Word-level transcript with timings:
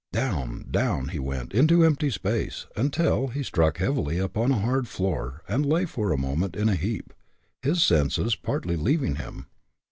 Down! 0.11 0.65
down! 0.71 1.09
he 1.09 1.19
went 1.19 1.53
into 1.53 1.83
empty 1.85 2.09
space, 2.09 2.65
until 2.75 3.27
he 3.27 3.43
struck 3.43 3.77
heavily 3.77 4.17
upon 4.17 4.49
a 4.51 4.57
hard 4.57 4.87
floor, 4.87 5.43
and 5.47 5.63
lay 5.63 5.85
for 5.85 6.11
a 6.11 6.17
moment 6.17 6.55
in 6.55 6.69
a 6.69 6.75
heap, 6.75 7.13
his 7.61 7.83
senses 7.83 8.35
partly 8.35 8.75
leaving 8.75 9.17
him. 9.17 9.45